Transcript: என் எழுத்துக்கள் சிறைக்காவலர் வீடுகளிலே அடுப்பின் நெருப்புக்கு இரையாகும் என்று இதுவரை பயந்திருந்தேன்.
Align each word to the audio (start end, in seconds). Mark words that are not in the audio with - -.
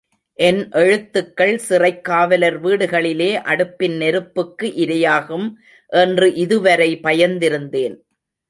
என் 0.39 0.61
எழுத்துக்கள் 0.71 1.61
சிறைக்காவலர் 1.69 2.57
வீடுகளிலே 2.63 3.29
அடுப்பின் 3.51 3.95
நெருப்புக்கு 3.97 4.69
இரையாகும் 4.85 5.47
என்று 5.91 6.33
இதுவரை 6.35 6.91
பயந்திருந்தேன். 7.03 7.95